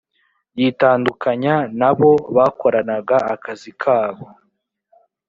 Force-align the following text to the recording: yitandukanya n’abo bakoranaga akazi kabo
yitandukanya 0.59 1.55
n’abo 1.79 2.11
bakoranaga 2.35 3.17
akazi 3.33 3.71
kabo 3.81 4.25